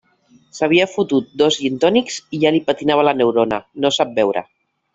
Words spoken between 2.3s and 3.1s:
i ja li patinava